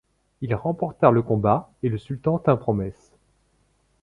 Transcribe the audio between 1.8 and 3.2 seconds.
et le sultan tint promesse.